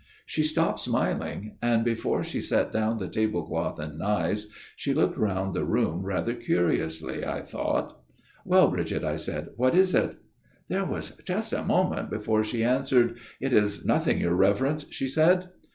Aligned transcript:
She 0.25 0.41
stopped 0.41 0.79
smiling, 0.79 1.57
and 1.61 1.85
before 1.85 2.23
she 2.23 2.41
set 2.41 2.71
down 2.71 2.97
the 2.97 3.07
tablecloth 3.07 3.77
and 3.77 3.99
knives 3.99 4.47
she 4.75 4.95
looked 4.95 5.15
round 5.15 5.53
the 5.53 5.63
room 5.63 6.01
rather 6.01 6.33
curiously, 6.33 7.23
I 7.23 7.41
thought. 7.43 8.01
"'Well, 8.43 8.71
Bridget,' 8.71 9.03
I 9.03 9.17
said,' 9.17 9.49
what 9.57 9.75
is 9.75 9.93
it?'" 9.93 10.17
There 10.69 10.85
was 10.85 11.15
just 11.23 11.53
a 11.53 11.63
moment 11.63 12.09
before 12.09 12.43
she 12.43 12.63
answered. 12.63 13.19
"* 13.35 13.39
It 13.39 13.53
is 13.53 13.85
nothing, 13.85 14.17
your 14.19 14.33
Reverence,' 14.35 14.87
she 14.91 15.07
said. 15.07 15.51